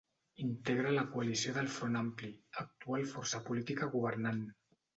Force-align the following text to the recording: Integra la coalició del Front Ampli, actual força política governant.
Integra 0.43 0.93
la 0.95 1.03
coalició 1.15 1.53
del 1.59 1.69
Front 1.75 1.99
Ampli, 2.01 2.31
actual 2.65 3.07
força 3.15 3.45
política 3.53 3.93
governant. 3.97 4.45